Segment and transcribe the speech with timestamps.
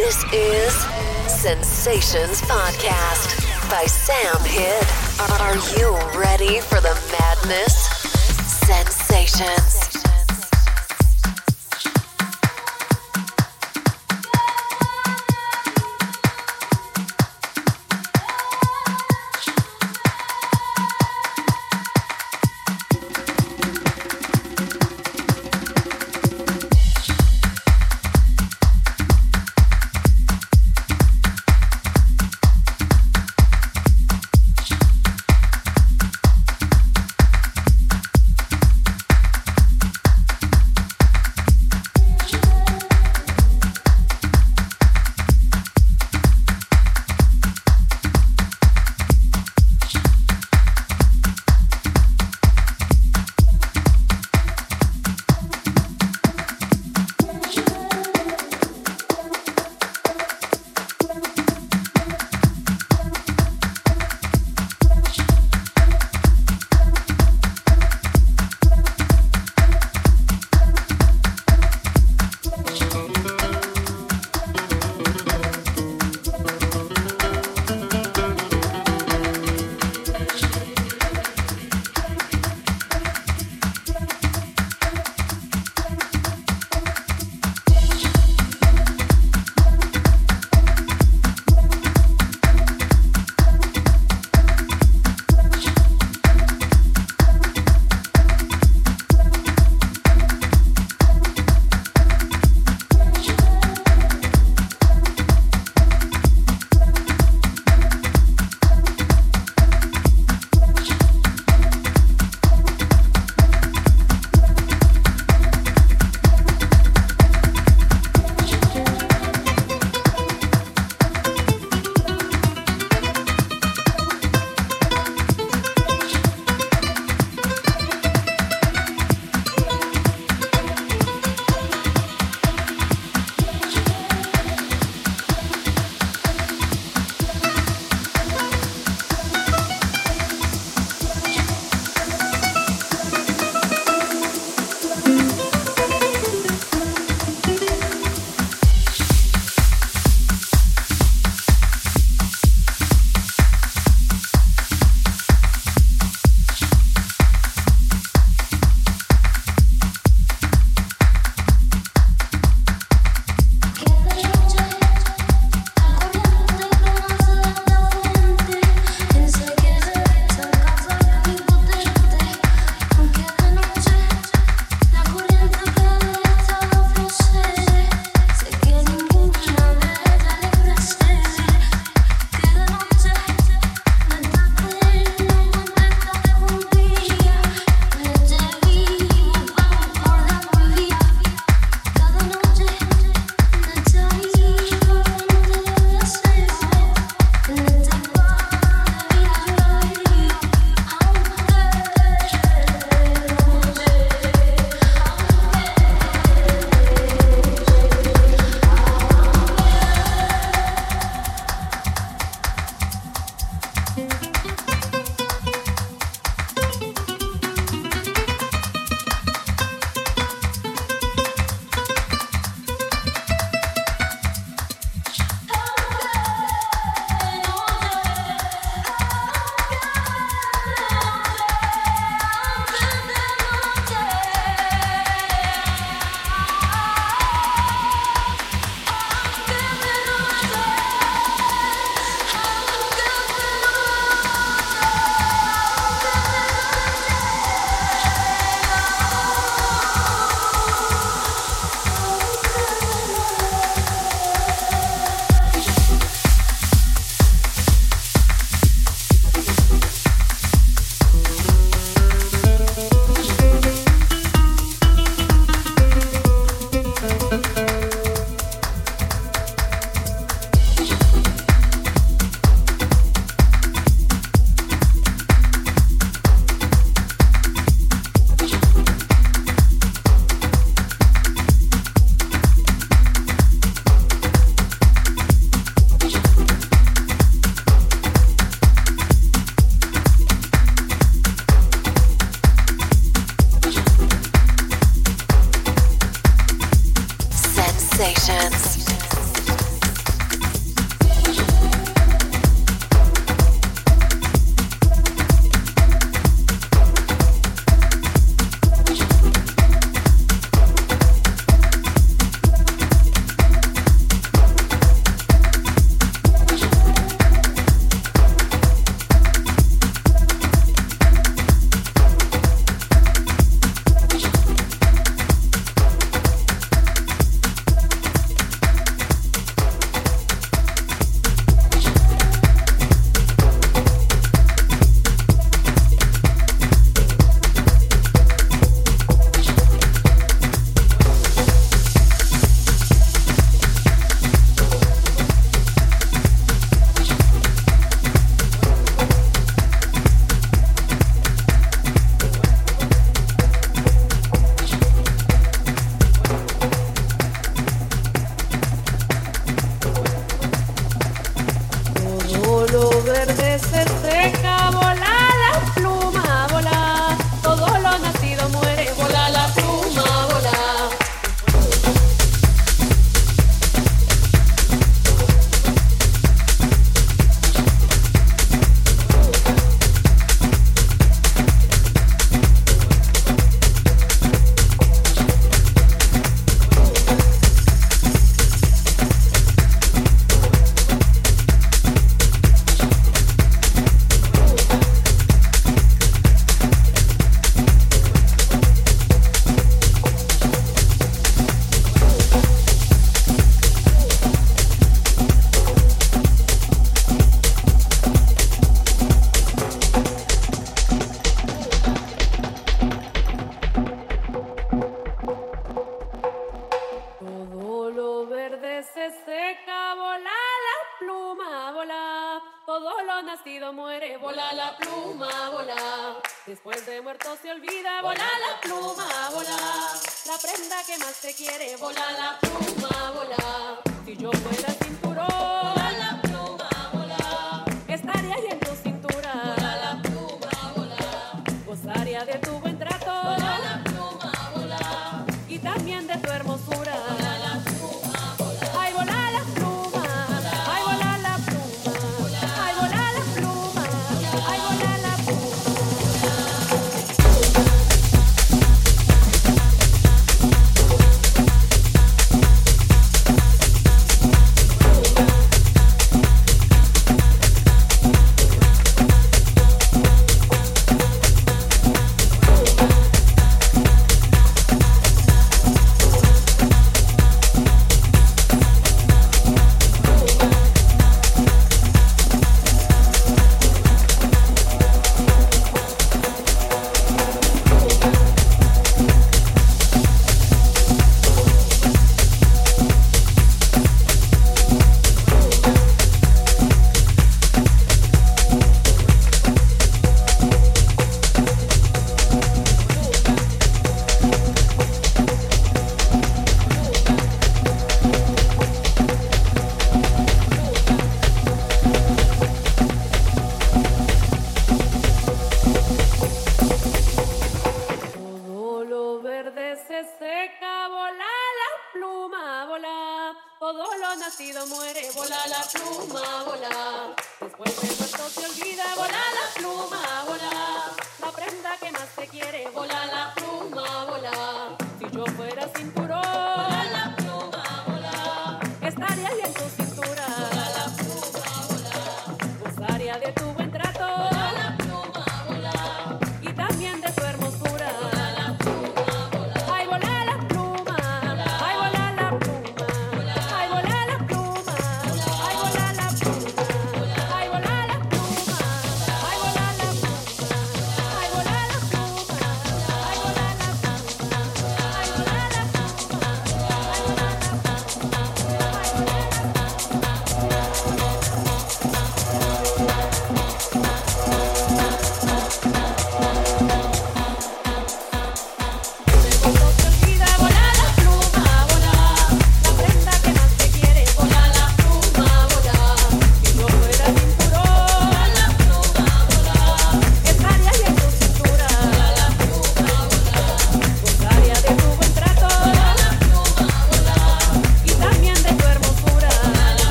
[0.00, 0.72] This is
[1.30, 3.36] Sensations Podcast
[3.70, 5.40] by Sam Hidd.
[5.42, 7.74] Are you ready for the madness?
[8.66, 9.99] Sensations.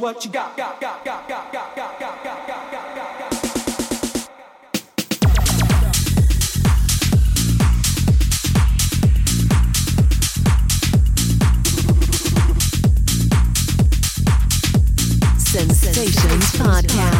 [0.00, 2.70] What you got, got, got, got, got, got, got, got, got.
[15.36, 17.19] Sensations Podcast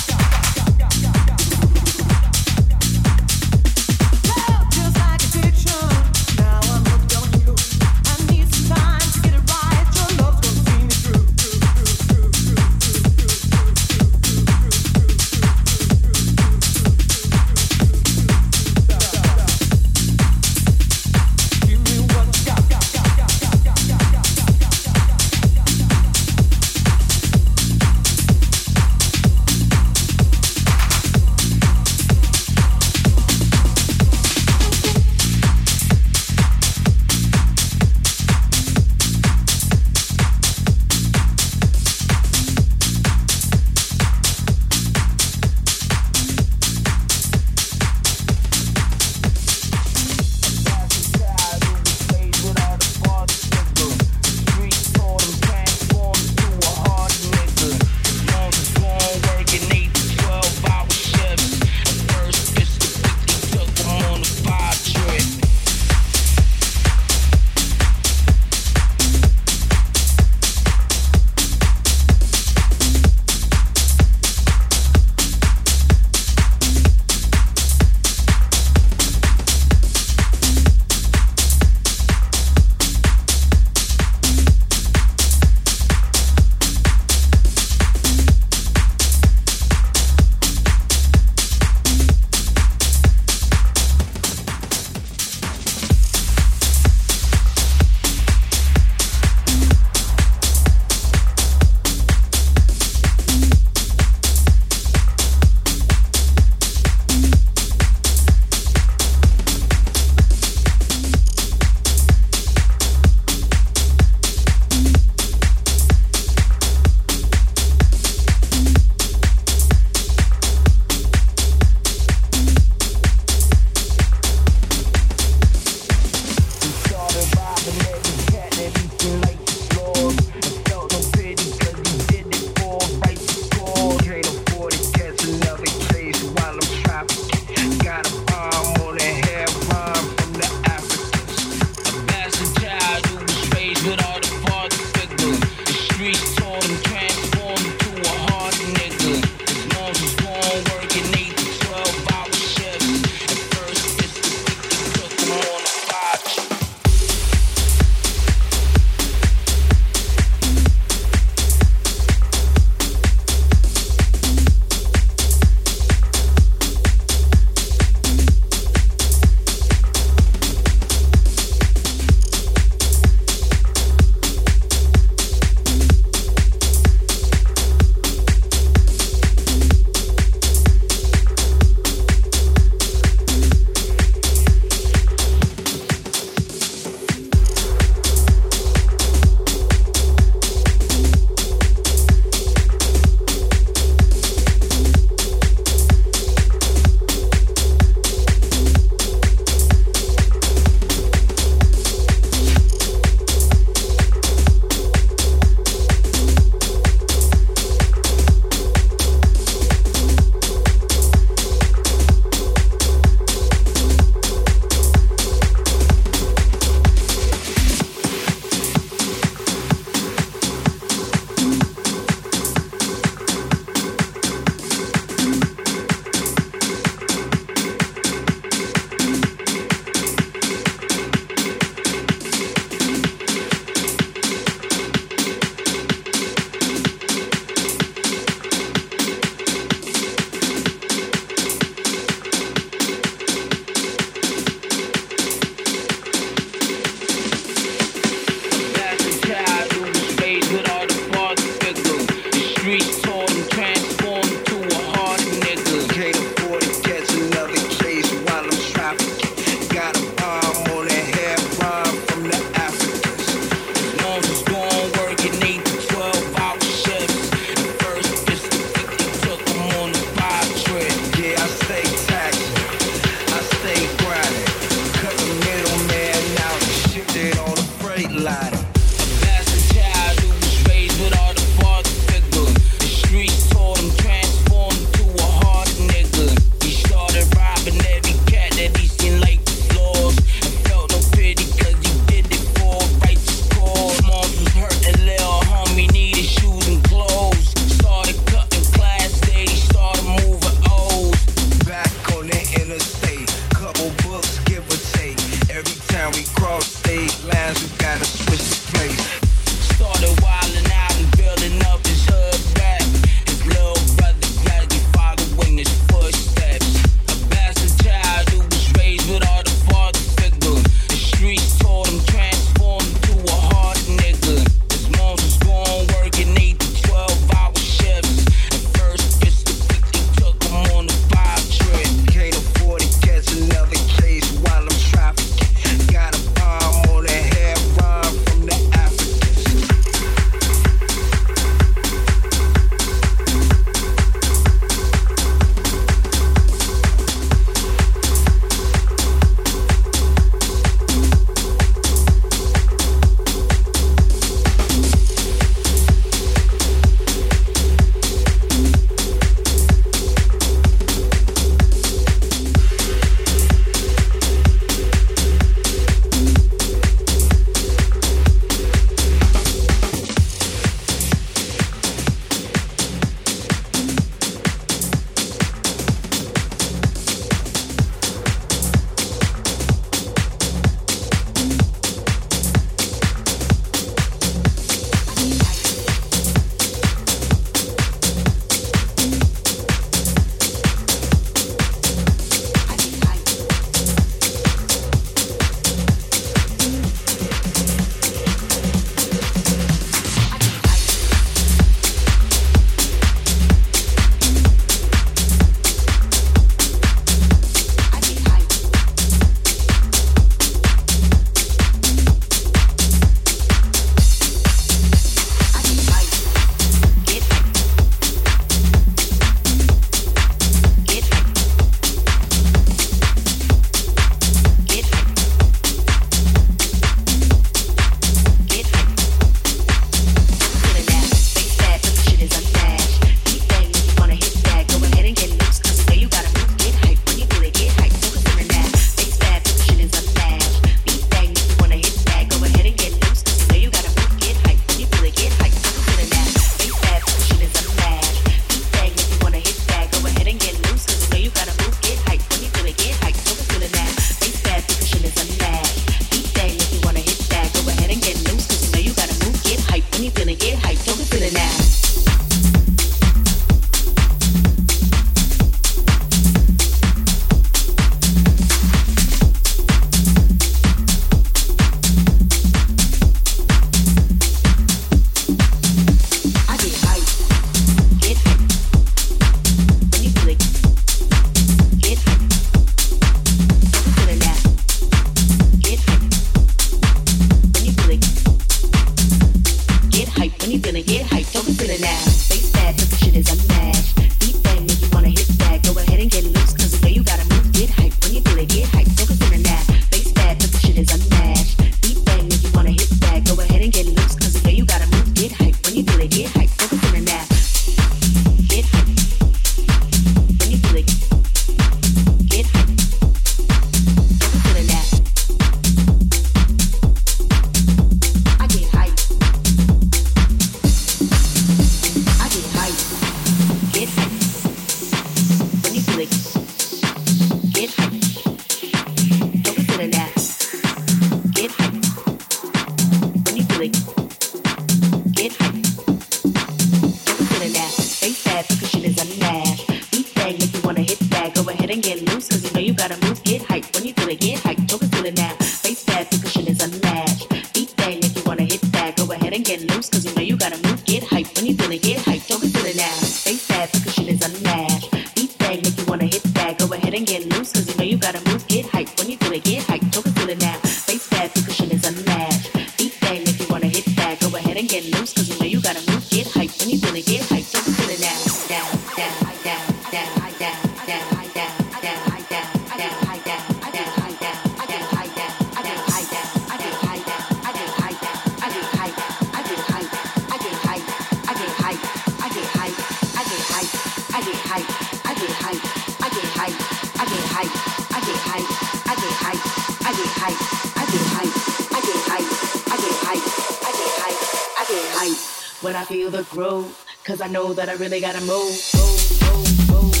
[595.61, 598.57] when I feel the growth, cause I know that I really gotta move.
[598.73, 600.00] move, move, move.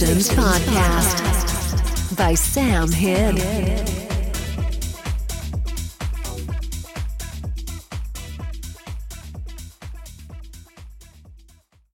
[0.00, 1.18] Podcast
[2.16, 3.87] by Sam Hill.